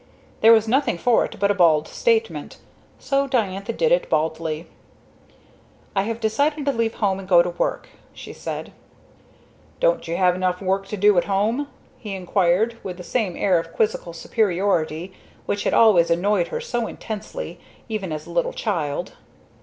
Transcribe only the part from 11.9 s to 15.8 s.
he inquired, with the same air of quizzical superiority which had